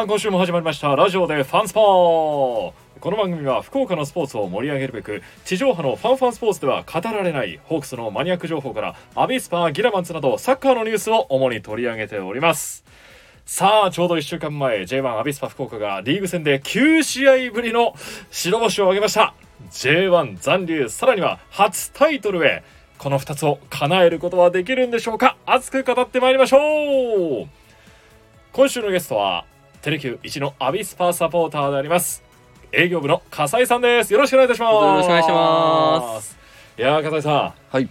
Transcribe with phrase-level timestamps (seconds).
[0.00, 12.82] さあ今週も始まりましたラジオでファンスポーこの番組は福岡のスポーツを盛り上げるべく地上波のファンファンスポーツでは語られないホークスのマニアック情報からアビスパーギラマンツなどサッカーのニュースを主に取り上げております。
[13.44, 17.92] さあちょうど1週間前 J1 アビスパ福岡がリーグ戦で9試合ぶりの
[18.30, 19.34] 白星を挙げました。
[19.70, 22.62] J1 残留さらには初タイトルへ
[22.96, 25.36] この2つを叶えることはできるんでしょうか。
[25.44, 27.48] 熱く語ってまいりましょう。
[28.52, 29.44] 今週のゲストは
[29.82, 32.22] テレキュー一のアビスパサポーターであります。
[32.70, 34.12] 営業部の笠井さんです。
[34.12, 34.74] よろしくお願いいたします。
[34.74, 36.36] よろしくお願いします。
[36.76, 37.54] いやー笠井さん。
[37.70, 37.88] はい。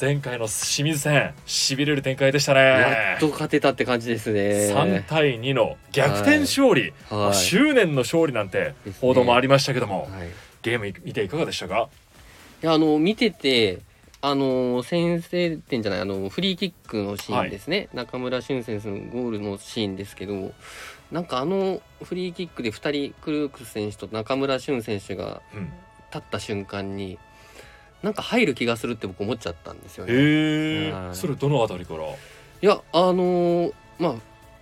[0.00, 2.60] 前回の清水戦しびれる展開でしたね。
[2.60, 4.72] やっと勝てたって感じですね。
[4.74, 7.34] 3対2の逆転勝利、はい。
[7.34, 10.30] 執念の勝利なんて報道もありましたけども、はい、い
[10.62, 11.90] ゲーム見ていかがでしたか？
[12.62, 13.80] やあの見てて
[14.22, 20.52] あの先制点じゃないあのフリーキックのシーンですね、中村俊選手のゴールのシーンですけど
[21.12, 25.72] なんかあのフリーキックで2人クルークス選手と中村俊選手がうん。
[26.14, 27.18] 立った瞬間に
[28.02, 30.92] なんか入る気がするって僕思っちゃったんですよね。
[30.92, 31.16] はい。
[31.16, 32.04] それどのあたりから？
[32.04, 32.14] い
[32.60, 34.14] やあのーまあ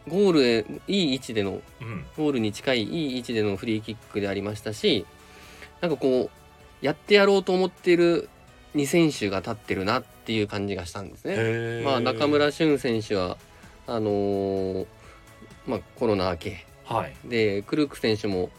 [0.09, 2.07] ゴールへいい位置でのうん。
[2.17, 5.05] ゴールに近いいい位置でのフリーキックでありましたし
[5.81, 6.31] なんかこ
[6.83, 8.29] うやってやろうと思っている
[8.77, 11.83] 2選手が立ってるなっていう感じがしたんですね。
[11.85, 13.39] まあ、中村俊選手は
[13.89, 14.87] あのー
[15.71, 16.67] まあ、コロナ明け。
[16.85, 17.15] はい。
[17.25, 18.51] でクルーク選手も、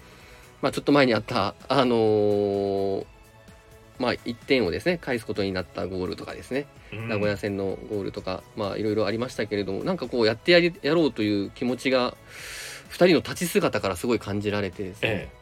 [0.62, 3.06] まあ、ちょっと前にあった、あのー
[4.00, 6.66] まあ、1点をですね返すことになったゴールとかですね。
[6.92, 7.10] うん。
[7.10, 12.16] 名古屋戦のゴールとか、まあいろいろありましたけれどもなんかこうやってやりやろうという気持ちが
[12.90, 15.36] 2人の立ち姿からすごい感じられてですね、ええ。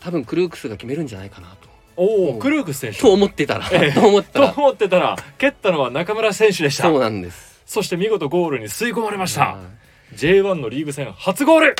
[0.00, 1.68] 多分クルークスが決めるんじゃないかなと。
[1.68, 2.98] うんおおクルークス選手。
[2.98, 3.92] と思ってたら、ええ。
[3.92, 6.82] と思ったとら思ってたら蹴ったのは中村選手でした。
[6.82, 7.62] そうなんです。
[7.66, 9.54] そして見事ゴールに吸い込まれました。
[9.54, 9.83] はい
[10.16, 11.76] J1 のリーグ戦初ゴール。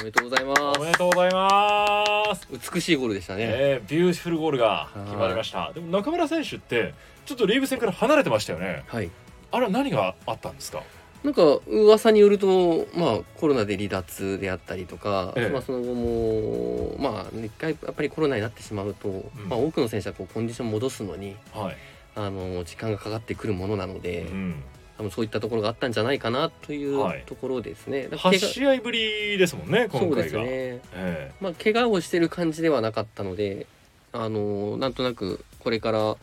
[0.00, 2.40] おめでとうございまおめでとうございます。
[2.40, 2.70] す。
[2.74, 3.44] 美しいゴールでしたね。
[3.46, 5.72] えー、ビューティフルゴールが決まりました。
[5.72, 6.92] でも中村選手って
[7.24, 8.82] ちょっとリーグ戦から離れてましたよね。
[8.88, 9.08] はい。
[9.52, 10.82] あれは何があったんですか？
[11.22, 15.52] なんか噂によると、まあ、コロナで離脱であったりとか、ええ。
[15.52, 19.22] まあ、その後も、まあ、一回やっぱりコロナになってしまうと、ん。
[19.48, 21.76] まあ、多くの選手はこうコンディション戻すのにはい、
[22.16, 24.64] あの時間がかかってくるものなので、うん、
[25.02, 28.04] 多分そういったところがあったんじゃないかなというはいところですね。
[28.04, 30.80] だから8試合ぶりですもんね今そうですね。
[30.94, 33.66] えまあ、怪我をしてる感じではなかったので、
[34.12, 36.16] あのなんとなくこれから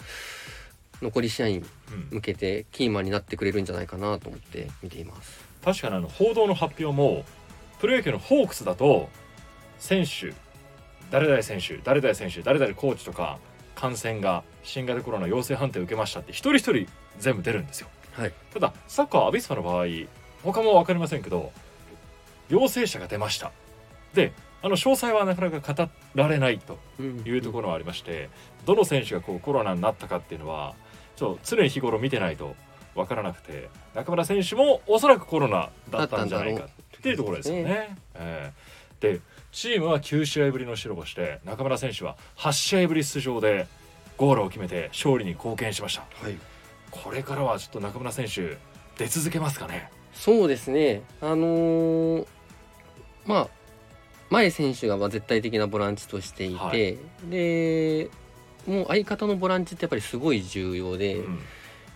[1.02, 1.64] 残り試合に
[2.12, 5.44] 向けてキーマンになってくれるんじゃないかなと思って見ています。
[5.64, 7.26] 確かにあの報道の発表も
[7.80, 9.10] プロ野球のホークスだと
[9.78, 10.34] 選手
[11.12, 13.40] 誰々選手誰々選手誰々コーチとか
[13.76, 17.88] 感染が新型コロナ陽性判定を受けましたって一人一人全部出るんですよ
[18.20, 18.34] はい。
[18.54, 19.86] ただサッカーアビスパの場合
[20.44, 21.52] 他も分かりませんけど
[22.50, 23.52] 陽性者が出ました
[24.14, 28.30] であの詳細はなかなか語られないとうんいうところはありまして
[28.66, 30.76] どの選手がこうコロナになったかっていうのは
[31.16, 32.56] ちょっと常日頃見てないと
[32.96, 37.98] 分からなくて中村選手もおそらくコロナだったんじゃないかっていうところですよね。
[38.16, 39.22] ええで
[39.54, 43.66] チームは9試合ぶりの白星で中村選手は8試合ぶり出場で
[44.18, 46.02] ゴールを決めて勝利に貢献しました。
[46.22, 46.38] はい。
[46.92, 48.58] これからはちょっと中村選手
[48.98, 49.90] 出続けますかね。
[50.14, 51.02] そうですね。
[51.22, 52.28] あのー
[53.26, 53.48] まあ
[54.30, 56.98] 前選手がまあ絶対的なボランチとしていて、はい
[57.30, 58.10] で
[58.68, 61.40] もう相方のボランチってやっぱりすごい重要で、やうん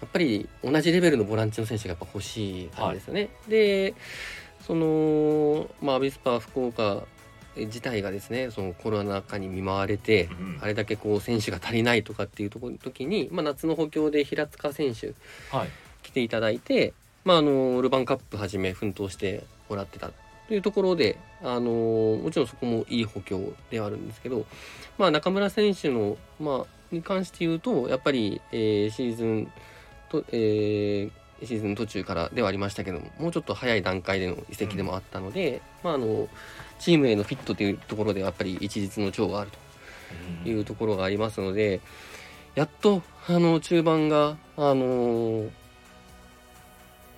[0.05, 3.29] っぱり同じレベルのボランチの選手がやっぱ欲しい感じですよね。
[3.47, 3.93] で
[4.65, 7.03] そのまあアビスパ福岡
[7.55, 15.13] 自体がですねそのコロナ禍に見舞われて、うんあれだけこう選手が足りないとかっていうところ時に、まあ、夏の補強で平塚選手
[15.55, 15.69] はい。
[16.03, 20.11] 来ていただいて、まあ、あのルヴァンカップはじめ奮闘してもらってた
[20.47, 24.45] というところであのもちろんそこもいい補強ではあるんですけど、
[24.97, 29.51] まあ、中村選手の、まあ、に関して言うとやっぱり、えーシーズン
[30.09, 36.27] と、えーシーズン途中からではありましたけどももうちょっと早い段階での移籍でもあったので、まあ、あの
[36.79, 39.51] チームへのフィットというところではやっぱり一日の長がある
[40.43, 41.81] というところがありますので
[42.55, 45.49] やっとあの中盤があの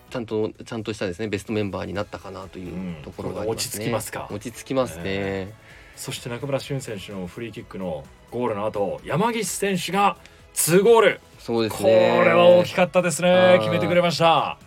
[0.10, 3.78] ちゃんとちゃんとしたですねベストメンバーになったかなといううんところがありますね。
[3.78, 5.04] 落ち着きますか落ち着きますね。
[5.06, 5.54] え
[5.96, 10.18] そして中村俊選手のフリーキックのゴールの後山岸選手が
[10.56, 11.22] 2ゴール。
[11.40, 12.24] そうですこね。
[12.26, 13.30] れは大きかったですね。
[13.32, 14.58] はい決めてくれました、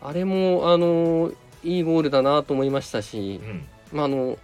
[0.00, 1.32] あれもあの
[1.62, 3.68] いいゴールだなと思いましたしう、ん。
[3.92, 4.36] まああの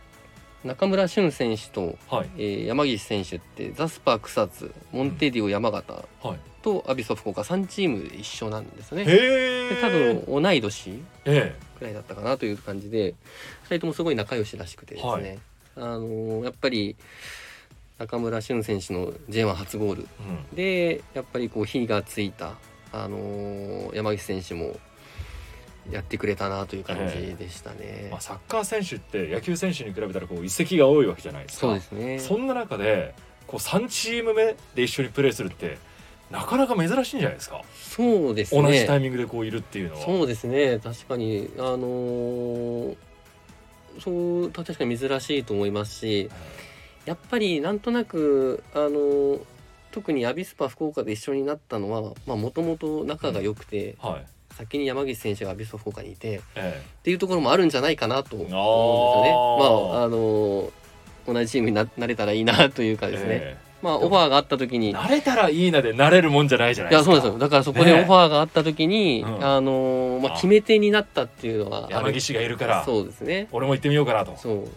[0.64, 2.28] 中村俊選手と、はい。
[2.36, 5.92] えー山岸選手ってザスパー草津モンテディオ山形
[6.22, 6.38] はい。
[6.62, 9.02] とアビスパ福岡3チームで一緒なんですね。
[9.02, 13.14] へでえ多分同い年えくらいだったかなという感じで
[13.64, 15.38] 2人ともすごい仲良しらしくてですね、はい。
[15.76, 16.94] あのーやっぱり
[17.98, 20.08] 中村俊選手の J1 初ゴール。
[20.20, 20.56] えうん。
[20.56, 22.54] でやっぱりこう火がついた、
[22.92, 24.76] あのー山岸選手も
[25.90, 28.08] やってくれたなという感じでしたね。
[28.10, 31.66] まあ、サッカー選手って野球選手に比べたらこう移籍が多いわけじゃないですか。
[31.68, 32.18] そうですね。
[32.18, 33.14] そんな中で
[33.46, 35.78] こう3チーム目で一緒にプレーするって
[36.30, 37.62] なかなか珍しいんじゃないですか。
[37.74, 38.62] そうですね。
[38.62, 40.00] 同じタイミングでこういるっていうのは。
[40.02, 40.78] そうですね。
[40.78, 42.96] 確かにあのー
[43.98, 46.30] そう確かに珍しいと思いますし
[47.08, 49.40] やっぱりなんとなくあのー
[49.90, 54.26] 特にアビスパ福岡で一緒になったのはもともと仲が良くて、はい。
[54.54, 56.82] 先に山岸選手がアビスパ福岡にいてっえ。
[57.02, 59.30] ていうところもあるんじゃないかなと思うんですよね。
[59.32, 60.70] まああのー
[61.26, 64.90] 同じチームにななれたらいいなというかえですね、えまあオファーがあった時に。
[64.90, 67.12] え慣れたらいいなで慣れるもんじゃないじゃないですか。
[67.12, 67.38] いやそうですよ。
[67.38, 68.02] だからそこでね。
[68.02, 69.44] オファーがあった時に、うん。
[69.44, 72.84] あのーまあ、あ決め手になったっていうのは山岸がいるから。
[72.84, 73.48] そうですね。
[73.52, 74.36] 俺も行ってみようかなと。
[74.36, 74.68] そう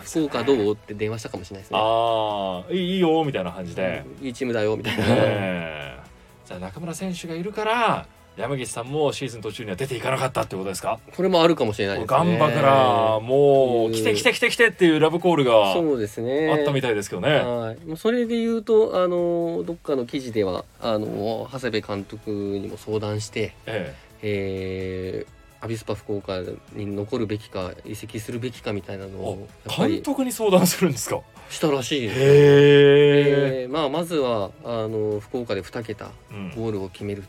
[0.00, 1.78] 福岡どうって電話したかもしれないですね。
[1.80, 6.08] ああいいよみたいな感じで、いいチームだよみたいな、ええ。
[6.46, 8.06] じゃあ中村選手がいるから
[8.36, 10.98] 山岸さんもシーズン途中には出ていかなかったってことですか？
[11.16, 12.18] これもあるかもしれないですね。
[12.18, 16.52] ガンバからもううん来て来て来て来てっていうラブコールがそうですね。
[16.52, 17.30] あったみたいですけどね。
[17.36, 23.94] はい、もうそれで言うとあのどっかの記事ではあの長谷部監督にも相談して、え。
[24.22, 26.40] えーアビスパ福岡
[26.74, 31.20] に残るべきか移籍するべきかみたいなのを監督に相談するんですか？
[31.48, 33.62] したらしいですねへえ。
[33.62, 36.50] えーまあ、まずはあの福岡で2桁うん。
[36.50, 37.24] ゴールを決める、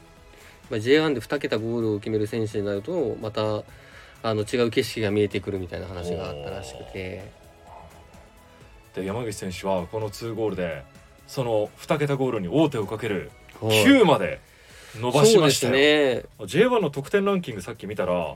[0.69, 3.41] まあ、J1 で2桁ゴールを決める選手になるとまた
[4.23, 7.31] あの違う景色が見えてくるみたいな話があったらしくて。
[8.95, 10.83] で山口選手はこの2ゴールで
[11.27, 13.85] その2桁ゴールに王手をかけるはい。
[13.85, 14.39] 9まで
[14.99, 15.83] 伸ばしましたそうよ。
[15.83, 16.65] ですね。
[16.67, 18.35] J1 の得点ランキングさっき見たら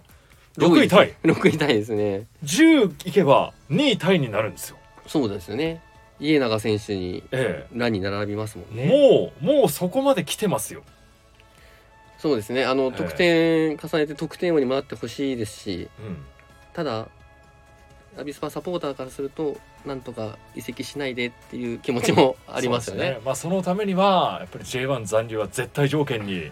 [0.57, 1.15] 6位タイ。
[1.23, 2.27] 6位タイですね。
[2.43, 4.77] 10いけば2位タイになるんですよ。
[5.07, 5.81] そうですよね。
[6.19, 8.89] 家長選手にえ欄に並びますもんえ、ね。
[8.89, 10.83] もうもうそこまで来てますよ。
[12.17, 12.65] そうですね。
[12.65, 16.17] あのえ得点重ねて得点王にもなってほしいですしうん。
[16.73, 17.07] ただ
[18.19, 23.11] アビスパサポーターからするとなんとか移籍しないでっていう気持ちもありますよね。
[23.11, 26.51] でまあそのためにはやっぱり J1 残留は絶対条件に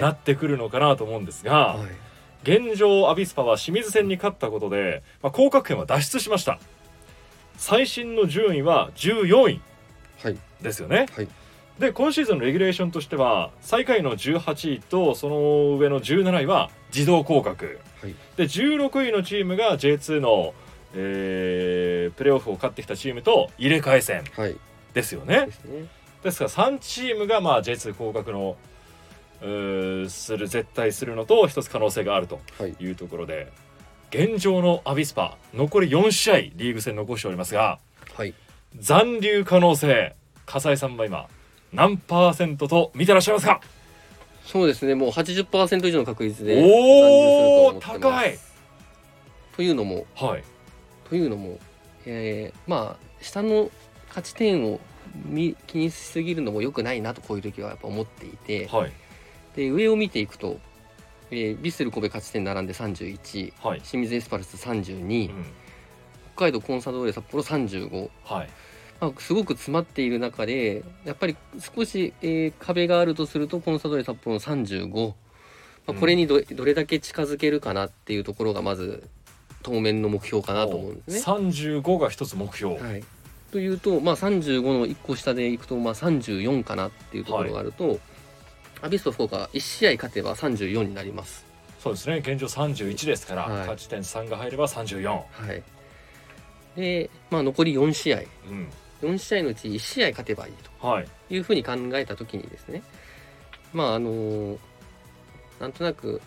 [0.00, 1.88] なってくるのかなと思うんですが、はい。
[2.42, 6.60] 現状アビスパは清水戦に勝ったことで、まあ、降格圏は脱出しました。
[7.56, 9.60] 最新の順位は14位
[10.22, 10.38] はい。
[10.62, 11.28] ですよね、はい。
[11.78, 17.80] で今シーズンのレギュレーションとしては最下位の18位とその上の17位は自動降格。
[18.00, 18.14] はい。
[18.36, 20.54] で16位のチームが J2 の、
[20.94, 24.56] えープレーオフを勝ってきたチームと入れ替え戦はい。
[24.94, 25.46] ですよね。
[25.46, 25.86] ですね。
[26.22, 28.56] ですから3チームがまあ J2 降格の
[30.08, 32.74] する絶対するのと一つ可能性があるとはい。
[32.80, 33.52] いうところで
[34.10, 37.78] 現状のアビスパ残り4試合リーグ戦残しておりますが
[38.14, 38.32] はい。
[38.78, 40.14] 残留可能性
[40.46, 41.26] 笠井さんは今
[41.72, 43.60] 何パーセントと見てらっしゃいますか？
[44.44, 44.94] そうですね。
[44.94, 48.00] もう80%以上の確率で残留すると思ってます。
[48.00, 48.38] 高い。
[49.56, 50.44] というのもはい
[51.08, 51.58] というのも、
[52.04, 53.70] えーまあ下の
[54.08, 54.80] 勝ち点を
[55.24, 58.92] 見気にしすぎるのも良くないなとこういう時はやっぱ思っていてはい。
[59.54, 60.58] で上を見ていくと、
[61.30, 65.44] えー、ヴィッセル神戸勝ち点並んで31はい、清水エスパルス32、うん、
[66.34, 68.48] 北海道コンサドーレ札幌35、はい。
[69.00, 75.08] まあ、すごく詰まっている中でやっぱり少し、えー壁があるとするとコンサドーレ札幌の35、
[75.86, 79.08] まあ、これにど,、どれだけ近づけるかなっていうところがまず
[79.66, 81.34] 当面の目標かなと思うんですね。
[81.34, 83.04] 35が一つ目標、はい、
[83.50, 87.98] というと、まあ、35の1個下でいくと、まあ、34かなっていうところがあると、
[88.80, 91.44] アビスパ福岡1試合勝てば34になります。
[91.80, 92.18] そうですね。
[92.18, 93.58] 現状31ですから、はい。
[93.60, 95.62] 勝ち点3が入れば34、はい、
[96.76, 98.18] で、まあ、残り4試合。
[98.18, 98.20] う
[98.52, 98.68] ん。
[99.02, 101.08] 4試合のうち1試合勝てばいいはい。
[101.28, 102.82] というふうに考えた時にですね
[103.72, 104.58] まああの
[105.60, 106.20] なんとなく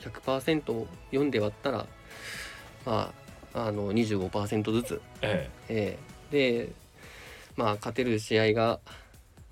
[0.00, 1.86] 100%を4で割ったら
[2.86, 3.12] ま
[3.54, 5.00] ああの25%ずつ。
[5.22, 5.98] ええ。
[6.32, 6.72] えで
[7.56, 8.78] まあ勝てる試合が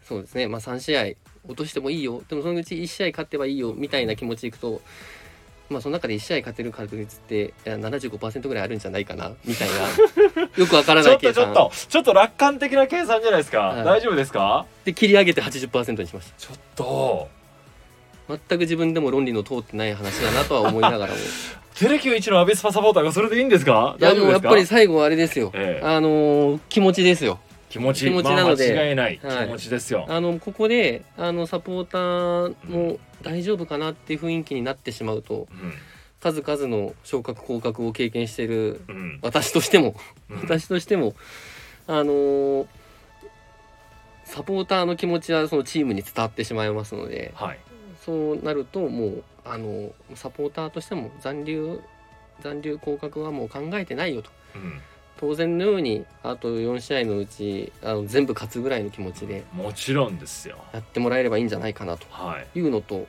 [0.05, 0.47] そうですね。
[0.49, 1.03] まあ3試合
[1.47, 2.23] 落としてもいいよ。
[2.29, 4.81] でもそのうち1試合勝てばいいよみたいな気持ちでいくと
[5.69, 10.43] まあその中で1試合勝てる確率っていや75%ぐらいあるんじゃないかなみたいな。
[10.57, 13.85] よくわからえちょっとない計算ちょっとちょっと楽観的な計算じゃないですか、はい。
[13.85, 14.67] 大丈夫ですか？
[14.85, 17.29] で切り上げて80%にしましちょっと
[18.29, 21.19] 全く自分でも論理の通ってない話だなとは思いながらも。
[21.79, 23.97] テレキュー一のアビスパサポーターがそれでいいんですか？
[24.01, 24.49] いやもうやっ大丈夫ですか？
[24.51, 25.87] ぱり最後はあれですよ、ええ。
[25.87, 27.39] あのー気持ちですよ。
[27.71, 28.05] 気持ち。
[28.07, 28.75] 気持ちなので。
[28.75, 29.47] まあ、間違いない、はい。
[29.47, 30.05] 気持ちですよ。
[30.09, 35.47] あのここであのサポーターも大丈夫かなっていう雰囲気になってしまうと
[36.21, 39.19] 数々の昇格降格を経験しているうんうん。
[39.23, 39.95] 私としても
[40.31, 40.41] うん。
[40.41, 41.15] 私としても
[41.87, 42.67] あのー
[44.25, 47.59] サポーターの気持ちはそのチームに伝わってしまいますのではい
[48.09, 51.79] そうなるともうあのサポーターとしても残留
[52.41, 54.31] 残留降格はもう考えてないよと。
[54.55, 54.81] うん。
[55.21, 60.57] 当然のようにあと4試合のうちあの全部勝つぐらいの気持ちでもちろんですよ。
[60.73, 62.59] やってもらえればいいんじゃないかなとはい。
[62.59, 63.07] いうのと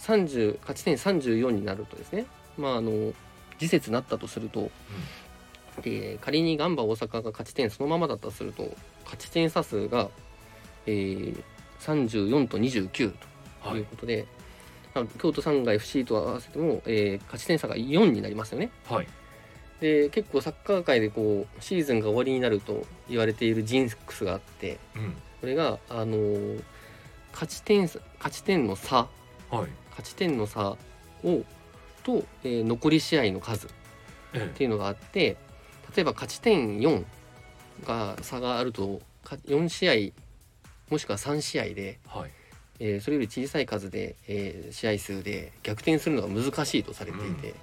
[0.00, 2.26] 30勝ち点34になるとですね。
[2.58, 3.12] まああの
[3.58, 4.70] 次節なったとすると、
[5.84, 8.74] えー仮にガンバ大阪が勝ち点そのままだったとすると
[9.04, 10.08] 勝ち点差数が、
[10.86, 11.42] えー
[11.80, 13.26] 34と29と
[13.70, 13.78] はい。
[13.80, 14.26] いうことで、
[14.94, 18.70] まあ京都三外 FC と合わせても、えー勝ち点差が4になりますよね。
[18.88, 19.06] はい。
[19.80, 25.14] で結構サッカー界でこうシーズンが終わりになると言われているジンクスがあってうん。
[25.40, 26.62] これが、あのー
[27.32, 28.96] 勝ち点差勝ち点の差。
[29.50, 29.68] はい。
[29.90, 30.76] 勝ち点の差
[31.24, 31.42] を
[32.04, 33.70] と、えー残り試合の数っ
[34.34, 34.50] え。
[34.54, 35.36] ていうのがあって
[35.96, 37.04] 例えば勝ち点4
[37.86, 40.12] が差があるとか4試合
[40.90, 42.30] もしくは3試合で、えはい
[42.80, 47.54] えーそれより小さい数で、えー試合数で逆転するのが難しいとされていて、うん。
[47.54, 47.56] ま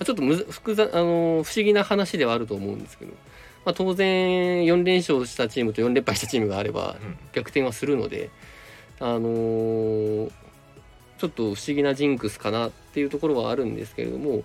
[0.00, 3.12] あちょっとむず複雑、あのー不思議な話ではあると思うんですけど、
[3.64, 7.16] まあ、当然4連勝したチームと4連敗したチームがあればうん。
[7.32, 8.30] 逆転はするので、
[9.00, 10.30] あのー
[11.18, 14.44] ちょっと不思議なジンクスかなっていうところはあるんですけれども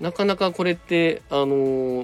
[0.00, 1.46] なかなかこれって、あの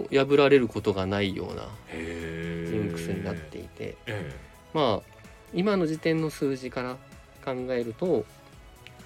[0.02, 4.32] ー破られることがないようなジンクスになっていて、え。
[4.72, 5.14] まあ
[5.52, 6.96] 今の時点の数字から
[7.44, 8.24] 考えると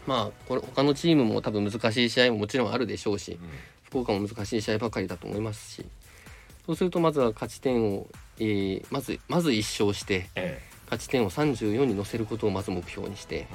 [0.06, 3.40] まあこれ他のチームも多分難しい試合ももちろんあるでしょうしえうん。
[3.84, 5.86] 福岡も難しい試合ばかりだと思いますし
[6.66, 8.06] そうするとまずは勝ち点を、
[8.38, 13.46] えーまずまず1勝してえ勝ち点を34に乗せることをまず目標にして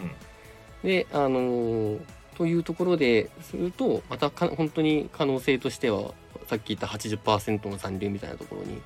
[0.84, 0.90] えうん。
[0.90, 2.00] であのー
[2.36, 6.16] というところでするとまたか本当に可能性としては
[6.48, 8.82] さっき言った80%の残留みたいなところに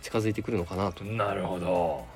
[0.00, 1.04] 近づいてくるのかなと。
[1.04, 2.06] うんなるほど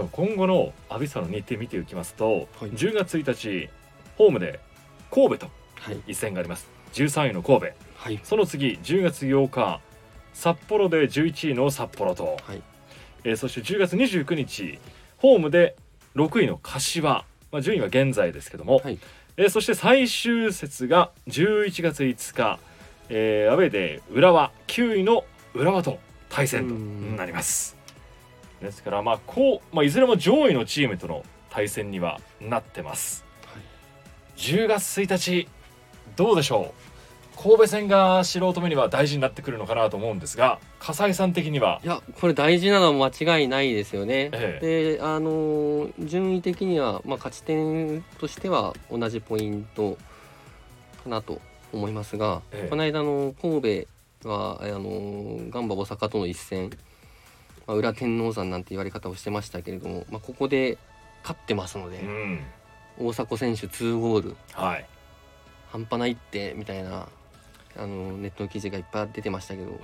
[0.00, 2.70] でも今後のアビスパの日程見ていきますと、はい。
[2.70, 3.68] 10月1日
[4.16, 4.58] ホームで
[5.10, 6.00] 神戸とはい。
[6.06, 6.68] 一戦があります。
[6.94, 7.66] 13位の神戸。
[7.96, 8.20] はい。
[8.22, 9.80] その次10月8日
[10.32, 12.62] 札幌で11位の札幌と、はい。
[13.24, 14.78] えーそして10月29日
[15.18, 15.76] ホームで
[16.16, 18.98] 6位の柏、まあ、順位は現在ですけども、はい。
[19.36, 22.58] えーそして最終節が11月5日、
[23.10, 25.98] えーアウェーで浦和9位の浦和と
[26.30, 27.16] 対戦とうん。
[27.16, 27.76] なります
[28.60, 33.24] ですからまあこう、まあ、いずれも上位のチームとの対戦にはなってます、
[34.36, 35.48] 10月1日
[36.16, 37.40] どうでしょう？
[37.42, 41.80] 神戸戦が素人目には大事になってくるのかなと思うんですが笠井さん的には？
[41.82, 44.28] いやこれ大事なのは間違いないですよね。
[44.34, 44.98] え。
[44.98, 49.96] であのー順位的には、まあ、勝ち点としては同じポイント
[51.02, 51.40] かなと
[51.72, 52.68] 思いますが、ええ。
[52.68, 53.86] この間の神
[54.22, 56.70] 戸はあのーガンバ大阪との一戦、
[57.70, 60.76] まあ、裏天王山なんて言われ方をしてましたけれども、まあ、ここで
[61.22, 62.40] 勝ってますので、うん。
[62.98, 64.36] 大迫選手2ゴール。
[64.54, 64.86] はい、
[65.70, 67.06] 半端ないってみたいな
[67.76, 69.78] あのネットの記事がいっぱい出てましたけど。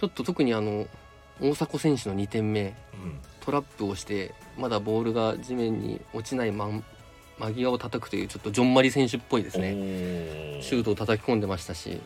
[0.00, 0.88] ちょっと特にあの
[1.40, 2.74] 大迫選手の2点目うん。
[3.38, 6.82] トラップをしてまだボールが地面に落ちないまん
[7.38, 9.74] 間際を叩くというちょっとジョンマリ選手っぽいですね。
[9.74, 12.00] ねシュートを叩き込んでましたし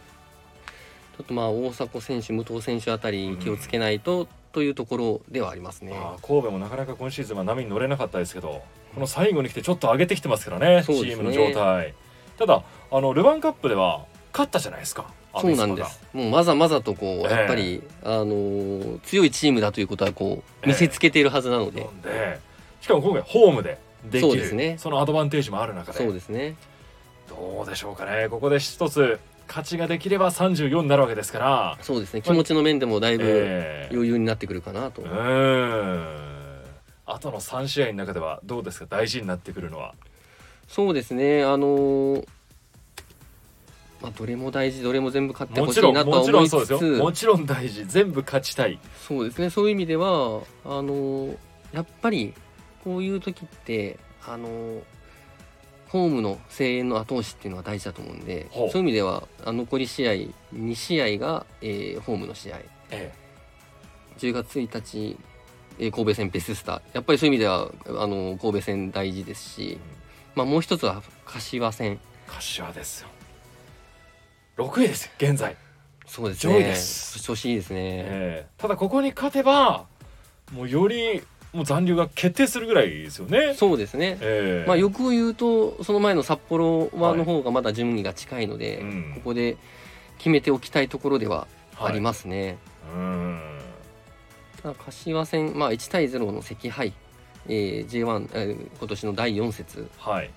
[1.16, 5.92] ちょっとまあ大迫選手武藤選手あたり気をつけないと、というところではありますね。
[6.22, 8.62] 神戸もなかなか今シーズンは波に乗れなかったですけど
[8.94, 10.84] この最後に来てちょっと上げてきてますからねね。
[10.84, 11.94] チームの状態。
[12.38, 15.06] ただあのルヴァンカップでは勝ったじゃないですか
[15.40, 16.00] そうなんです。
[16.12, 17.22] もうまざまざとこうええ。
[17.32, 20.30] やっぱり、あのー強いチームだということはこう
[20.62, 20.68] ええ。
[20.68, 22.38] 見せつけているはずなので、なんで。
[22.80, 24.28] しかも今回ホームでできる。
[24.28, 24.76] そうですね。
[24.78, 25.98] そのアドバンテージもある中で。
[25.98, 26.54] そうですね。
[27.28, 28.28] どうでしょうかね。
[28.28, 32.22] ここで一つ勝ちができれば34になるわけですから、そうですね。
[32.22, 33.94] 気持ちの面でもだいぶええ。
[33.94, 36.64] 余裕になってくるかなと、うーん。
[37.06, 38.86] あとの3試合の中ではどうですか？
[38.88, 39.94] 大事になってくるのは。
[40.68, 41.44] そうですね。
[41.44, 42.26] あのー
[44.02, 47.04] まあ、どれも大事どれも全部勝ってほしいなとはもちろ思いつんそうですよ。
[47.04, 47.84] もつちろん大事。
[47.86, 48.78] 全部勝ちたい。
[49.06, 49.50] そうですね。
[49.50, 51.36] そういう意味ではあのー
[51.72, 52.32] やっぱり
[52.84, 54.80] こういう時ってあのー
[55.94, 60.12] ホームの声援の後押しっていうのは大事だと思うんでそういう意味ではあ残り試合
[60.52, 62.58] 2試合が、えーホームの試合。
[62.90, 63.12] え
[64.18, 65.16] 10月1日
[65.78, 66.82] えー神戸戦ベススター。
[66.94, 69.78] やっぱりそういう意味ではあの神戸戦大事ですし、
[70.34, 72.00] まあ、もう一つは柏戦。
[72.26, 73.08] 柏ですよ。
[74.56, 75.56] 6位ですよ現在、
[76.08, 76.54] そうですね。
[76.54, 77.22] 上位です。
[77.22, 79.86] 調子いいですね、えーただここに勝てば
[80.52, 81.22] もうより
[81.54, 83.54] もう残留が決定するぐらいですよね。
[83.54, 89.56] そうですね、えーまあ、欲を言うとその前の札幌はの方がまだ順位が近いので、うんここで
[90.18, 91.46] 決めておきたいところでは
[91.78, 92.56] ありす、ますね、
[92.94, 93.40] うん。
[94.62, 96.92] ただ柏戦、まあ、1対0の惜敗、
[97.48, 99.88] えー J1、えー今年の第4節。
[99.98, 100.30] はい。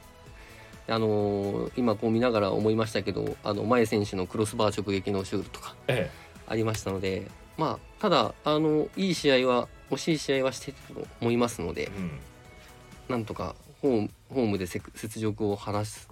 [0.88, 6.10] あのー今こう見ながら思いましたけどあの前選手のクロスバー直撃のシュートとかえ。
[6.48, 12.12] ありましたのでまあただあのいい試合は惜しい試合はしてたと思いますのでえうん。
[13.10, 16.10] なんとかホームホームでせ雪辱を晴らす。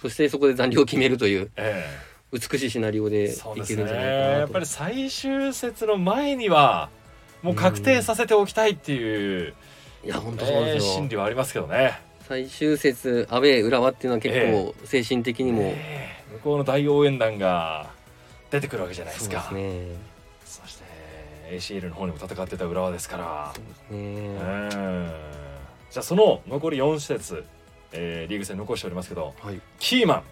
[0.00, 1.84] そしてそこで残留を決めるというえ
[2.32, 3.36] 美しいシナリオえでい
[3.66, 4.40] けるんじゃないねかなと。
[4.40, 6.88] やっぱり最終節の前には
[7.42, 9.54] もう確定させておきたいっていう、
[10.04, 12.00] いや本当そうえーですよ、心理はありますけどね。
[12.28, 15.74] 最終節アウェー浦和っていうのは結構精神的にも、え
[16.30, 16.32] え。
[16.34, 17.90] 向こうの大応援団が
[18.50, 19.42] 出てくるわけじゃないですか。
[19.48, 19.88] すね
[21.56, 23.52] ACL の方にも戦ってた浦和ですから。
[23.54, 24.28] そうですうね、
[24.68, 25.12] ん。
[25.90, 27.44] じゃあその残り4節、
[27.92, 29.60] えーリーグ戦残しておりますけどはい。
[29.78, 30.22] キーマン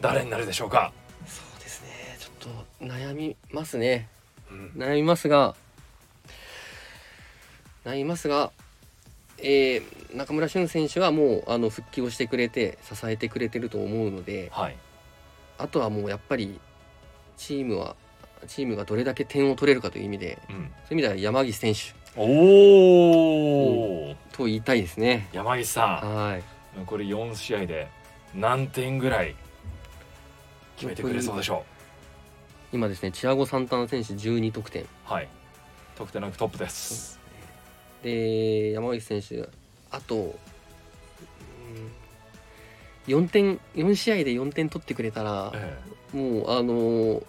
[0.00, 0.92] 誰になるでしょうか、
[1.26, 1.88] そうですね。
[2.18, 4.08] ちょっと悩みますね。
[4.50, 4.72] うん。
[4.76, 5.54] 悩みますが
[7.84, 8.52] 悩みますが、
[9.38, 9.82] えー
[10.14, 14.76] 中村俊選手はもうあの復帰をしてくれて支えてくれてると思うのではい。
[15.58, 16.58] あとはもうやっぱり
[17.36, 17.94] チームは
[18.46, 21.80] チームがどれだけ点を取れるかという意味でうん、そういう意味では山岸選手。
[22.16, 25.28] おお、と言いたいですね。
[25.32, 26.40] 山岸さはい。
[26.40, 27.88] ん残り4試合で
[28.34, 29.34] 何点ぐらい
[30.76, 31.64] 決めてくれそうでしょ
[32.72, 34.82] 今ですねチアゴ・サンタナ選手12得点。
[34.82, 35.28] うはい。
[35.96, 37.18] 得点ランクトップです。
[38.02, 39.48] で山岸選手
[39.90, 40.34] あと、うん、
[43.06, 45.78] 4点4試合で4点取ってくれたらえ。
[46.12, 47.22] もうあのー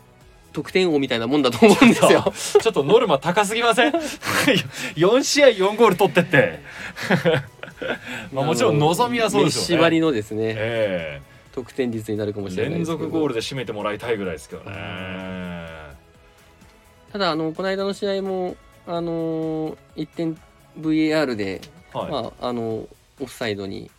[0.53, 2.23] 得点王みたいなもんだと思うんですよ。
[2.57, 3.91] えちょっとノルマ高すぎません？
[4.95, 6.59] 4試合4ゴール取ってって。
[8.33, 9.67] まあもちろん望みはそうですよね。
[9.67, 11.21] メッシ割りのですねえ
[11.53, 13.03] 得点率になるかもえしれない連ですけど。
[13.05, 15.67] 続ゴールで締めてもらいたいぐらいですけどね。
[17.11, 20.37] ただあのこの間の試合もあのー1点
[20.79, 21.61] VAR で、
[21.93, 22.87] はい、まああの
[23.19, 23.89] オフサイドに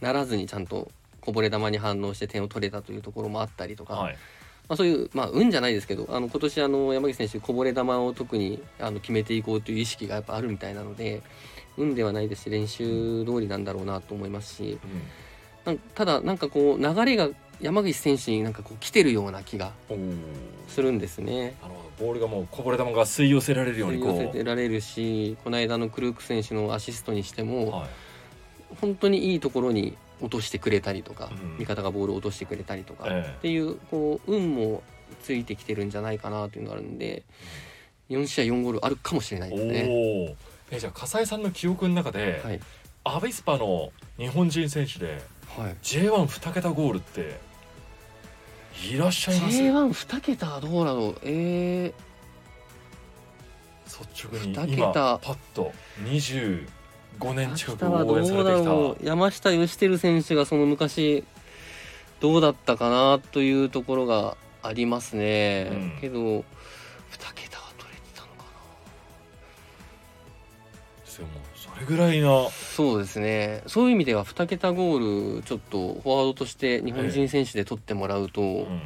[0.00, 4.16] ならずにちゃんとこぼれ球に反応して点を取れたというところもあったりとか、はい
[4.70, 11.22] まあ、そういう、まあ、運じゃないですけどあの今年あの山口選手こぼれ球を特にあの決めていこうという意識がやっぱあるみたいなので
[11.76, 14.78] 運ではないですし練習通りなんだろうなと思いますし
[15.64, 17.30] なんただなんかこう流れが
[17.60, 19.72] 山口選手になんかこう来てるような気が
[20.68, 21.56] するんですね。
[21.62, 24.32] あのボールがもうこぼれ球が吸い寄せられるよう吸い寄にこう。
[24.32, 27.88] せてられるしこの間のクルーク選手のアシストにしても、はい。
[28.80, 33.34] 本当にいいところに落としてくれたりとか、うん、味方がボールを落としてくれたりとか、ええ。
[33.38, 34.82] っていうこう運も
[35.22, 37.24] ついてきてるんじゃないかなというのがあるんで
[38.08, 40.36] 4試合4ゴールあるかもしれないですね。
[40.72, 42.60] えじゃあ笠井さんの記憶の中で、はい、
[43.04, 45.20] アビスパの日本人選手で、
[45.56, 47.40] はい、J12 桁ゴールって
[48.88, 51.14] いらっしゃいます？J12 桁どうなの？
[51.22, 55.72] えー、率直に今パッと
[56.04, 56.79] 20。
[57.20, 59.06] 5年近く応援されてきた。
[59.06, 61.22] 山下義輝選手がその昔
[62.18, 66.44] どうだったかなというところがありますね、うん、けど2
[67.34, 68.44] 桁は取れてたのか
[71.18, 71.26] な。
[71.26, 72.48] もそれぐらいな。
[72.50, 73.62] そうですね。
[73.66, 78.80] そういう意味では2桁ゴールちょっとフォワードとして日本人選手で取ってもらうと、ええうん、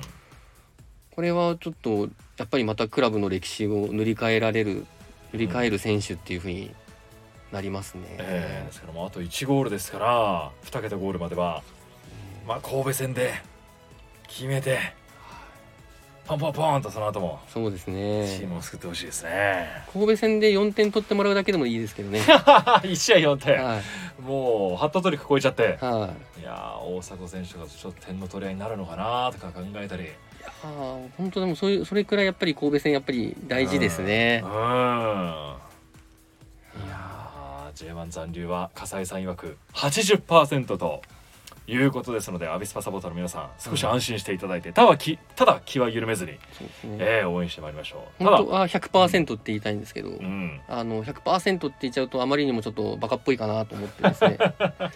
[1.12, 4.86] これはちょっとやっぱりまたクラブの歴史を塗り替えられる
[5.32, 6.83] 塗り替える選手っていうふうに、ん
[7.54, 8.02] なりますね。
[8.18, 11.62] ええですからもうあと1ゴールですから2桁ゴールまでは
[12.46, 13.32] まあ神戸戦で
[14.28, 14.78] 決めて
[16.26, 19.68] ポンポンポンとその後もそうですチーねムを救ってほしいですね。
[19.92, 22.20] 神戸戦で4点取ってもらうだけでもいいですけどね。
[22.82, 23.62] 1試合4点。
[23.62, 24.22] はい。
[24.22, 25.76] もうハットトリック超えちゃって。
[25.82, 26.40] はい。
[26.40, 30.08] いやー大迫選手がちょっと点の取り合いになるのかなとか考えたり。
[30.62, 34.40] あー本当でもそういうそれくらいやっぱり神戸戦やっぱり大事ですね。
[34.42, 35.54] うん。
[37.82, 41.02] いやー J1 残留は笠井さん曰く80%と
[41.66, 46.38] いうことですのでアビスパサポーターの皆さん少し安心していただいて、ただ気ただ気は緩めずに、ね。
[46.98, 54.38] えー応援してまいりましょう本当は100%って言いたいんですけど、うんあの100%って言っちゃうとあまりにもちょっとバカっぽいかなと思ってですね。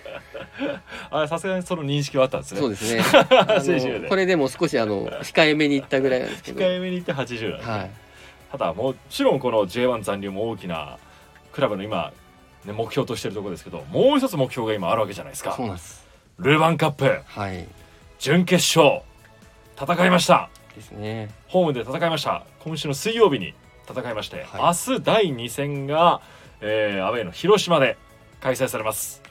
[1.10, 2.94] あさすがにその認識はあったんですねそうです
[4.00, 4.08] ね。
[4.08, 6.60] これでも少しあの控えめに言ったぐらいなんですけど。
[6.60, 7.90] 控えめに言って80なんですねはい。
[8.52, 10.98] ただもちろんこの J1 残留も大きな
[11.52, 12.12] クラブの今、
[12.64, 15.54] ね、目標としてるところですけどもう一つ目標が今あるわけじゃないですか。
[15.54, 16.06] そうなんです。
[16.38, 17.20] ルヴァンカップ。
[17.26, 17.66] はい。
[18.18, 19.02] 準決勝。
[19.80, 20.50] 戦いました。
[20.74, 21.30] ですね。
[21.46, 22.44] ホームで戦いました。
[22.60, 23.54] 今週の水曜日に
[23.88, 24.62] 戦いまして、はい。
[24.62, 26.20] 明日第2戦が、
[26.60, 27.96] えーアウェーの広島で
[28.40, 29.22] 開催されます、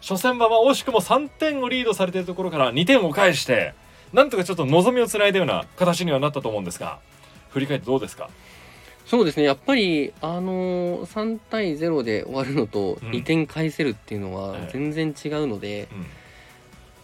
[0.00, 3.74] 初戦はまあ惜しくも3点をリードされているところから2点を返して
[4.12, 6.98] なんとかちょっと望みをつないだような形にはなったと思うんですが
[7.50, 8.28] 振り返ってどうですか？
[9.06, 9.42] そうですね。
[9.42, 13.10] やっぱりあのー、3対0で終わるのとうん。
[13.10, 16.06] 2点返せるっていうのはええ全然違うので、うん。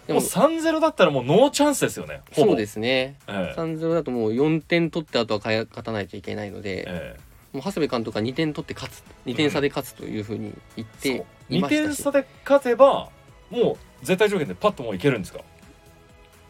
[0.06, 3.16] でももう3-0だったらもうノーチャンスですよねそうですね。
[3.26, 3.60] ええ。
[3.60, 7.16] 3-0だともう4点取ってあとは勝たないといけないので、え
[7.52, 9.02] もう長谷部監督が2点取って勝つ。
[9.24, 11.86] 2点差で勝つというふうに言っえてい2ましたし。
[11.88, 13.08] 点差で勝てば
[13.50, 15.40] もう絶対条件でパッともういけるんですか？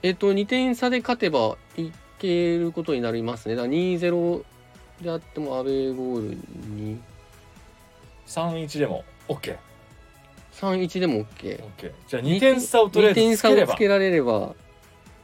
[0.03, 3.55] えっと2点差で勝てばいけることになりますね。
[3.55, 4.43] だから2-0
[5.01, 6.37] であってもアウェーゴール
[6.75, 6.99] に
[8.27, 9.57] ？3-1でも OK
[10.55, 11.27] 3-1でも OK オッ
[11.77, 11.93] ケー。
[12.09, 14.55] じゃあ2点差をとりあえ2点差ずつければをつけられれば。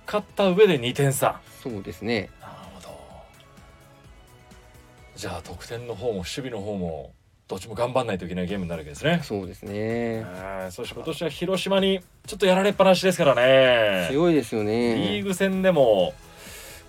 [0.07, 1.41] 勝った上で2点差。
[1.63, 2.29] そうですね。
[2.41, 2.89] なるほど。
[5.17, 7.13] じゃあ得点の方も守備の方も
[7.49, 9.21] どっちも頑張んないといけないゲームになるわけですね。
[9.23, 9.71] そうですね。
[9.75, 14.09] えーそして今年は広島にちょっとやられっぱなしですからね。
[14.11, 16.13] 強いですよリねーグ戦でも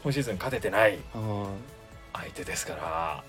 [0.04, 0.92] 今シーズン勝ててない。
[0.92, 1.73] はい
[2.14, 3.24] 相手ですから。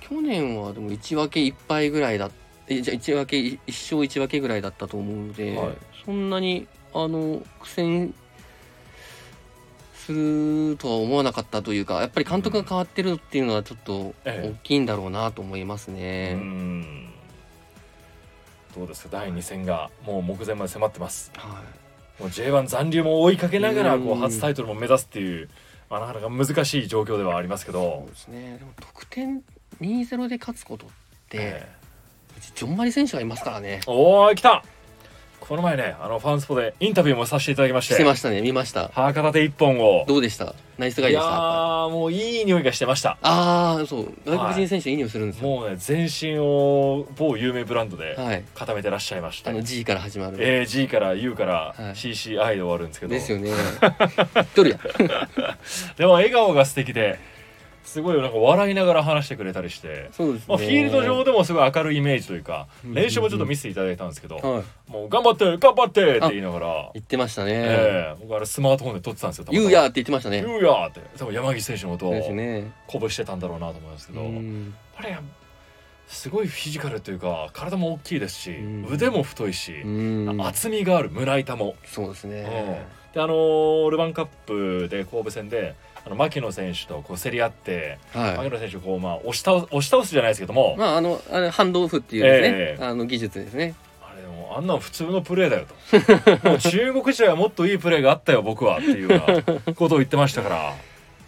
[0.00, 2.30] 去年はでも1分け1敗ぐらいだ
[2.68, 5.76] えじゃあ1分け1勝1分けぐらいだったと思うので、はい。
[6.04, 8.14] そんなにあの苦戦
[9.94, 14.48] するとは思わなかったというかやっぱり監督が変わってるっていうのはちょっとええ。
[14.50, 16.34] 大きいんだろうなと思いますうね。
[16.34, 17.08] ん。
[18.74, 19.18] どうですか？
[19.18, 21.30] 第2戦がもう目前まで迫ってます。
[21.36, 21.62] は
[22.18, 24.20] もう J1 残留も追いかけながらこううん。
[24.20, 25.48] 初タイトルも目指すっていう、
[25.92, 29.42] まあ、なかなか難しい状況ではありますけど、そう、ですねでも得点
[29.82, 30.88] 2-0で勝つことっ
[31.28, 31.68] て、え
[32.38, 34.64] うちジョンマリ選手がいますからねおお来た
[35.48, 38.88] この前ねあのファンスポでインタビューもさせていただきまししててましたね見ました。
[38.94, 40.04] 歯片手一本を。
[40.06, 40.54] どうでした？
[40.78, 41.34] ナイスガイいやでした？
[41.34, 43.18] ーもういい匂いがしてました。
[43.22, 44.12] ああそう。
[44.24, 45.48] 外国人選手いい匂いするんですよ。
[45.48, 48.44] もうね全身を某有名ブランドではい。
[48.54, 51.82] 固めてらっしゃいまして、あの G から始まる、AG から U からはい。
[51.94, 53.50] CCI で終わるんですけど、ですよね。
[54.54, 54.78] どれや。
[55.98, 57.18] でも笑顔が素敵で
[57.84, 60.10] すごいなんか笑いながら話してくれたりして、ね、
[60.48, 64.90] まあ、フィールド上でもすごい明るいイメージというかうん練習もちょっと見せていただいたんですけど、はい。
[64.90, 70.42] もう頑張って頑張ってって言いながら、言ってましたね、ええ僕あれスマートフォンで撮ってたんですよ言うやって言ってましたね。
[70.42, 71.00] 言うやって。
[71.18, 72.32] 多分山岸選手のことを鼓
[73.00, 74.74] 舞してたんだろうなと思いますけど、やっうん。
[74.96, 75.14] ぱり
[76.06, 78.86] すごいフィジカルというか体も大きいですし、うん。
[78.90, 80.40] 腕も太いし、うん。
[80.40, 88.36] 厚みがある胸板も、そうですね、であのールヴァンカップで神戸戦であの牧野選手とこう競り合って、はい。
[88.38, 92.84] 牧野選手をこう、まあ、押し倒す押し倒すじゃないですけども、まああのあれハンドオフっていうですね、ええ。
[92.84, 93.74] あの技術ですね。
[94.02, 96.42] あれもうあんなの普通のプレーだよと。
[96.48, 100.74] もう中国時代はもっといいプレーがあったよ僕はっていうようなことを言ってましたから。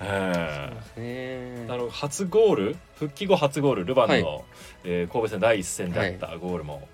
[0.00, 1.64] ええ。
[1.66, 1.66] ね。
[1.68, 4.42] あの初ゴール復帰後初ゴールルヴァンの、はい。
[4.84, 6.86] えー神戸戦第一戦であったゴールも、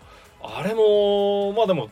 [0.43, 1.91] あれもまあでも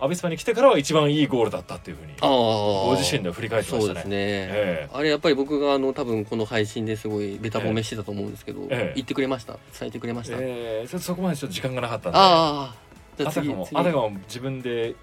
[0.00, 3.86] アビスパに来てからは一番いいゴールだったっていうふうにああご自身で振り返ってましたね。
[3.86, 8.92] そうですね、えあれやっぱり僕があの多分この配信ですごいベタ褒めしてたと思うんですけど、ええ。
[8.94, 9.58] 言ってくれました。
[9.78, 12.18] 伝えてくれまえした、えーちょっとそこまでちょっと時間がなかったんで。
[12.18, 12.76] ああ
[13.16, 14.94] じゃああたかもあたかも自分で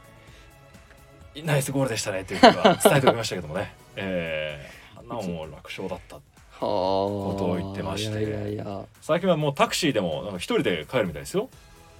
[1.44, 8.20] ナイスゴールでしたねっていうふうには伝えておきましたけどもね、 えー、あんなも楽勝だったはあことを言ってまして。
[8.20, 8.82] いやいやいや。
[9.02, 11.50] 最近はもうタクシーでもなんか一人で帰るみたいですよ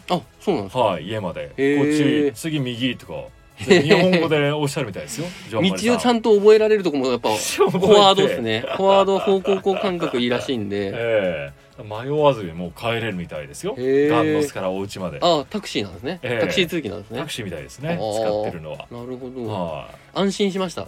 [0.10, 0.80] あそうなんですか？
[0.80, 2.30] はい家まで、へー。
[2.30, 3.14] こっち次右とか。
[3.58, 5.28] 日本語でおっしゃるみたいですよ。
[5.50, 8.66] 道をちゃんと覚えられるとこもやっぱ フォワードですね。
[8.76, 10.92] フォワード方向向感覚いいらしいんで。
[10.94, 11.84] ええ。
[11.84, 13.76] 迷わずにもう帰れるみたいですよ。
[13.78, 14.10] へー。
[14.10, 15.20] ガンノスからお家まで。
[15.22, 16.42] あタクシーなんですね、ええ。
[16.42, 17.20] タクシー通勤なんですね。
[17.20, 17.98] タクシーみたいですね。
[18.00, 18.42] あー。
[18.42, 18.78] 使ってるのは。
[18.92, 20.88] なるほど、は安心しました。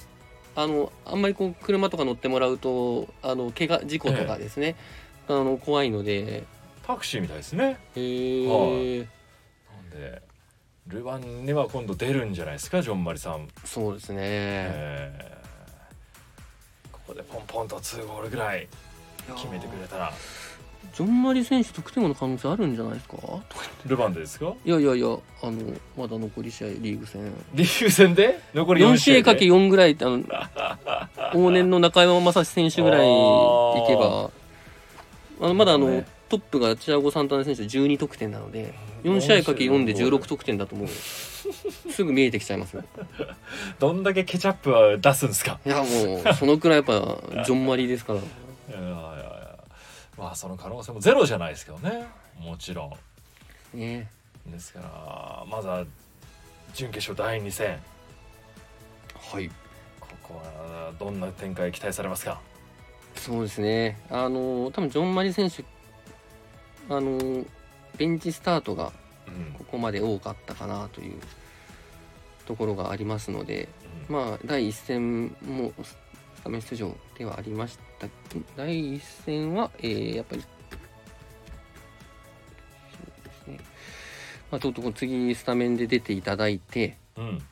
[0.56, 4.76] あのあんまりこう車とか乗ってもらうとあの怪我事故とかですね、
[5.28, 6.57] あの怖いのでい
[6.88, 7.78] タクシーみたいですね。
[7.96, 10.22] へえ、なんで
[10.88, 15.38] ルヴァンには今度出るんじゃないですかジョンマリさん、そうですね、ええ
[16.92, 18.68] ここでポンポンと2ゴールぐらい
[19.36, 20.14] 決めてくれたら。
[20.96, 23.18] ジョンマリ選手得点王の可能性あるんじゃないですか？
[23.86, 24.54] ルヴァンでですか？
[24.66, 25.08] いやいやいや
[25.44, 27.34] あのまだ残り試合リーグ戦。
[27.54, 28.40] リーグ戦で？
[28.54, 29.20] 残り4 4試合で？
[29.20, 30.20] 試合かけ4ぐらいってあの
[31.34, 33.04] 往年の中山雅史選手ぐらいい
[33.88, 34.32] けば。
[35.42, 40.88] あのまだあの、ねトップがチアゴ・サンタナ選手12得点なので4試合かけ4で16得点だともう
[41.92, 42.84] すぐ見えてきちゃいますよ。
[43.80, 45.60] どんだけケチャップは出すんですか？
[45.66, 45.84] いやも
[46.30, 46.94] うそのくらいやっぱ
[47.46, 48.20] ジョンマリですから。
[48.20, 48.24] い
[48.72, 49.58] やいやいや。
[50.18, 52.06] まあその可能性もゼロじゃないですけどね。
[52.40, 52.92] もちろ
[53.74, 54.10] ね。
[54.48, 55.86] んですからまずは
[56.74, 57.80] 準決勝第2戦。
[59.32, 59.50] はい。
[60.00, 62.42] ここはどんな展開期待されますか？
[63.16, 63.98] そうですね。
[64.10, 65.64] あの多分ジョン・マリ選手
[66.90, 67.46] あの
[67.98, 68.92] ベンチスタートが
[69.28, 69.54] うん。
[69.54, 71.20] ここまで多かったかなという
[72.46, 73.68] ところがありますので
[74.08, 75.98] まあ第1戦もス
[76.44, 78.08] タメン出場ではありました。
[78.56, 80.48] 第1戦は、えーやっぱりそ
[83.04, 83.60] うですね。
[84.50, 87.44] まあとうとう次スタメンで出ていただいてうん、うん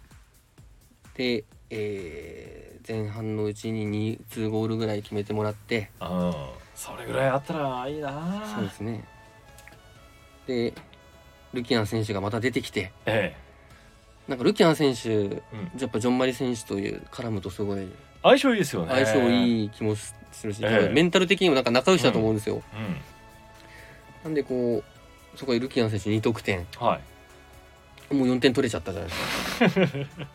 [1.16, 6.34] で、えー前半のうちに2 2ゴールぐらい決めてもらってうん。
[6.76, 8.44] それぐらいあったらいいな。
[8.56, 9.04] そうですね
[10.48, 10.74] で
[11.54, 13.36] ルキアン選手がまた出てきてえ
[14.28, 15.32] なんかルキアン選手え、うん、
[15.80, 17.88] やっぱジョン・マリ選手という絡むとすごい
[18.24, 18.92] 相性いいですよね。
[18.92, 22.62] 相性い、いい気もするし、えメンタル的にもなんか仲良しだと思うんですよ、うん、
[24.24, 24.84] なんでこ
[25.36, 26.66] うそこでルキアン選手2得点。
[26.80, 27.00] は
[28.12, 28.14] い。
[28.14, 29.16] もう4点取れちゃったじゃないで
[29.70, 30.28] すか。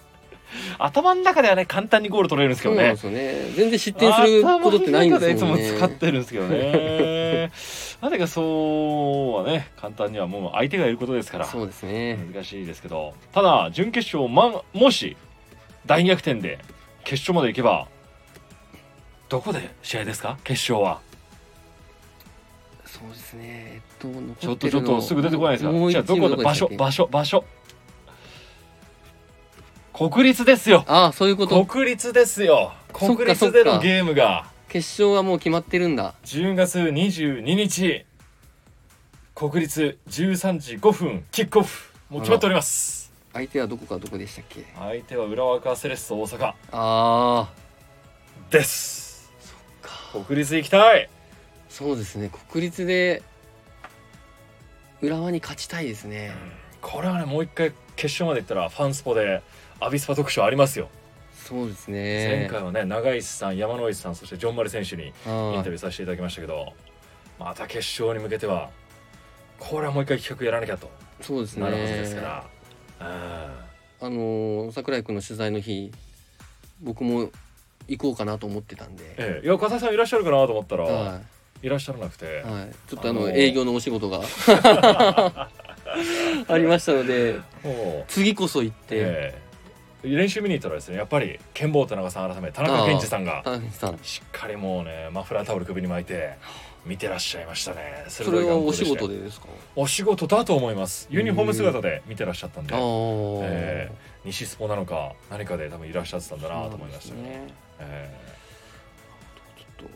[0.79, 2.95] 頭の中ではね簡単にゴール取れるんですけどね。
[2.95, 3.53] ね。
[3.55, 5.65] 全然失点することってないんですもんね。
[5.65, 7.53] いつも使ってるんですけどね
[8.01, 11.45] なぜかそうはね簡単にはもう相手がいることですから。
[11.45, 13.15] そうですね、難しいですけど。
[13.33, 15.17] ただ準決勝、ま、もし
[15.87, 16.59] 大逆転で
[17.05, 17.89] 決勝まで行けば
[19.29, 20.39] どこで試合ですか？
[20.45, 21.01] 決勝は。
[22.85, 23.43] そうですね。
[23.45, 25.71] えっと残ちょっとちょっとすぐ出てこないですか？
[25.91, 26.43] じゃあどこで？
[26.43, 27.45] 場所場所場所。
[29.93, 30.85] 国立ですよ。
[30.89, 31.65] ああそういうこと。
[31.65, 32.73] 国立ですよ。
[32.93, 36.15] 国立でのゲームが決勝はもう決まってるんだ。
[36.23, 38.07] 10月22日。
[39.35, 41.93] 国立13時5分キックオフ。
[42.09, 43.13] もう決まっております。
[43.33, 44.65] 相手はどこかどこでしたっけ？
[44.79, 46.47] 相手は浦和セレッソ大阪。
[46.47, 47.49] ああ
[48.49, 49.33] です。
[49.83, 49.91] か。
[50.25, 51.11] 国立行きたい。
[51.69, 52.31] そうですね。
[52.53, 53.25] 国立で
[55.03, 56.33] 浦和に勝ちたいですね、
[56.81, 59.43] これはねもう一回決勝まで行ったらファンスポで
[59.81, 60.89] アビスパ特集ありますよ、
[61.51, 61.99] そうです前
[62.45, 66.73] ね回はね長石さん山之内さんそしてジョン・マリ選手にインあタビューさせていただきましたけど
[67.41, 68.71] また決勝に向けては
[69.59, 70.91] これはもう一回企画やらなきゃと。
[71.21, 71.65] あそうですね。
[71.65, 72.45] なるはずですから、
[72.99, 73.65] あ
[74.03, 75.93] のー桜井君の取材の日
[76.81, 77.31] 僕も
[77.89, 81.21] 行こうかなと思ってたんで、ええ、いや片井さんいらっしゃるかなと思ったら、、は
[81.63, 81.69] い。
[81.69, 84.21] らっしゃらなくて、い、はい、ちょっとあのあのー営業のお仕事が
[86.49, 87.39] ありましたので
[88.09, 89.50] 次こそ行って、ええ
[90.03, 93.25] 練習見に行ったらですねやっぱり剣坊田中さん改め田中健二さん。
[93.25, 93.43] が
[94.03, 96.37] しっかりもうねマフラータオル首に巻いて
[96.87, 98.07] 見てらっしゃいましたね。
[98.09, 99.47] それはお仕事ででですか？
[99.77, 101.07] お仕事だと思います。
[101.11, 102.75] ユニフォーム姿で見てらっしゃったんで。
[102.75, 103.91] え
[104.25, 107.23] 西スポなのか何かで多分いらっしゃってたんだなと思いましたね。
[107.23, 108.11] ねえ
[109.59, 109.89] ちょっ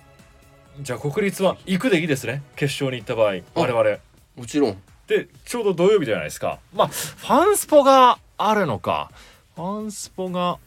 [0.78, 2.42] えじゃあ国立は行くでいいですね？
[2.56, 3.96] 決勝に行った場合我々。
[3.96, 4.00] と
[4.36, 4.76] もちろん。
[5.06, 6.58] でちょうど土曜日じゃないですか。
[6.74, 9.10] まあファンスポがあるのか
[9.56, 10.58] ファンスポが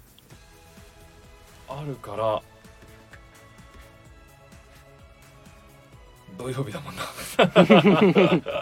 [1.69, 2.41] あるから
[6.37, 7.01] 土曜日だもんな。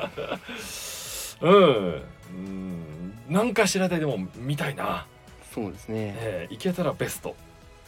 [1.42, 2.04] うん。
[2.32, 3.18] うん。
[3.30, 5.06] 何かしらででも見たいな、
[5.54, 6.16] そうですね。
[6.18, 7.36] ええ行けたらベスト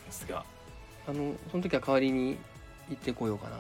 [0.06, 0.44] ですが。
[1.08, 2.38] あのその時は代わりに
[2.90, 3.56] 行ってこようかな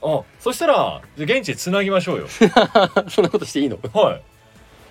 [0.00, 0.20] と。
[0.20, 2.26] あそしたら現地でつなぎましょうよ。
[3.08, 3.78] そんなことしていいの？
[3.94, 4.22] はい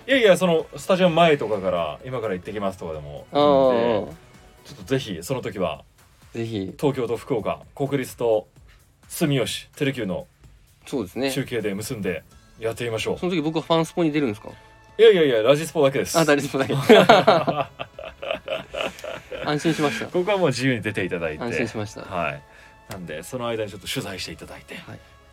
[0.08, 3.34] いやいやそのスタジアム前とかから今から行ってきますとかでもいいんであ
[4.64, 5.84] ちょっとぜひその時はあ
[6.32, 6.72] ぜひ。
[6.78, 8.48] 東京と福岡国立と
[9.08, 10.26] 住吉テレキューの
[10.86, 11.30] そうですね。
[11.30, 12.22] 中継で結んで
[12.58, 14.48] やってみましょう、その時僕はファンスポに出るんですか？
[14.98, 16.18] いやいやいやラジスポだけです。
[16.18, 16.68] あ誰でもない
[19.44, 20.06] 安心しました。
[20.06, 21.44] ここはもう自由に出ていただいて。
[21.44, 22.00] 安心しました。
[22.00, 22.42] ははい。
[22.88, 24.78] なんでその間にちょっと取材していただいて、い、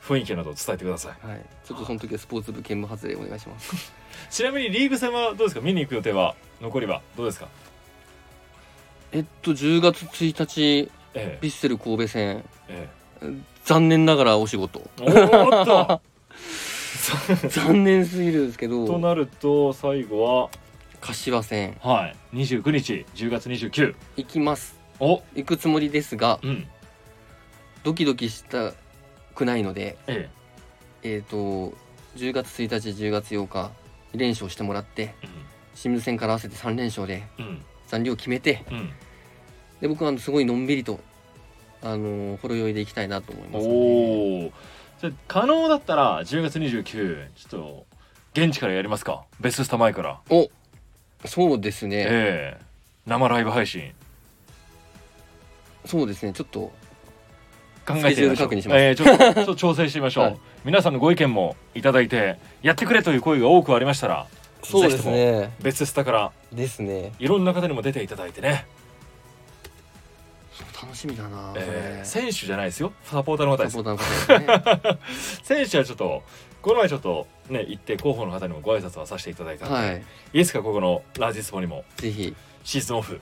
[0.07, 1.27] 雰囲気などを伝えてください。
[1.27, 3.91] はい、ちょっとその時はスポーツ部兼務発令お願いします。
[4.29, 5.61] ちなみにリーグ戦はどうですか？
[5.61, 7.47] 見に行く予定は残りはどうですか？
[9.11, 12.43] えっと10月1日えヴィッセル神戸戦。
[12.69, 12.87] え
[13.63, 14.81] 残念ながらお仕事。
[15.01, 16.01] ええおっと！
[17.49, 20.49] 残念すぎるんですけとどなると最後
[21.01, 21.77] 柏戦。
[21.81, 24.79] ははい29日10月29行きます。
[24.99, 25.21] お。
[25.35, 26.67] 行くつもりですがうん。
[27.83, 28.73] ドキドキした
[29.35, 30.29] くないのでえ
[31.03, 31.17] え。
[31.17, 31.73] っ、と
[32.15, 33.71] 10月1日10月8日
[34.13, 35.27] 2連勝してもらってえ
[35.75, 37.45] 清水戦から合わせて3連勝でうん。
[37.45, 38.89] うん残決めてうん。
[39.79, 40.99] で僕はあのすごいのんびりと
[41.83, 43.81] あのほろ酔いでいきたいなと思いますのでお
[44.47, 44.51] お
[44.99, 47.85] じゃあ可能だったら10月29ちょっと
[48.33, 49.23] 現地からやりますか。
[49.39, 50.19] ベススタ前から。
[50.29, 50.49] お
[51.23, 52.61] そうですね、ええ。
[53.05, 53.93] 生ライブ配信。
[55.85, 56.33] そうですね。
[56.33, 56.73] ちょっと
[57.85, 58.49] 考えてみましょう。
[58.51, 60.37] えーちょっと ちょっと調整してみましょう、はい。
[60.63, 64.27] 皆さんのご意見もいただいてやってくれという声が多くありましたら
[64.63, 65.53] そうですね。
[65.61, 67.11] 別スタからですね。
[67.19, 68.65] いろんな方にも出ていただいてね、
[70.81, 72.91] 楽しみだなえー選手じゃないですよ。
[73.03, 73.77] サポーターの方です。
[73.77, 75.65] サポーターの方ですね。
[75.65, 76.23] 選手はちょっと
[76.61, 80.03] この前ちょっとね行って広報の方にもご挨拶はさせていただいたので、はい。
[80.33, 82.35] い、いつかここのラジスポにもぜひ。
[82.65, 83.21] シーズンオフ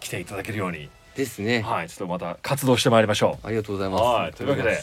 [0.00, 1.62] 来ていただけるようにですね。
[1.62, 3.46] はいちょっとまた活動してまいりましょう。
[3.46, 4.02] ありがとうございます。
[4.04, 4.80] はいというわけで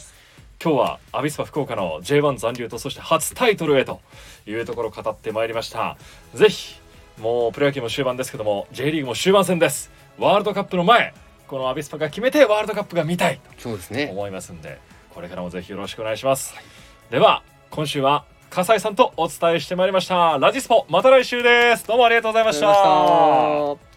[0.64, 4.02] 今日はアビスパ福岡の J1 残留とそして初タイトルへと
[4.46, 5.98] いうところを語ってまいりました。
[6.34, 6.80] ぜひ
[7.20, 9.92] もうプロ野球も終盤ですけども J リーグも終盤戦です。
[10.18, 11.14] ワールドカップの前
[11.48, 14.10] このアビスパが決めてワールドカップが見たいとそうですね。
[14.12, 16.54] 思いますんでこれからもぜひよろしくお願いします、
[17.10, 20.38] では今週は笠井さんとお伝えしてまいりました。
[20.40, 21.88] ラジスポまた来週です。
[21.88, 23.89] どうもありがとうございました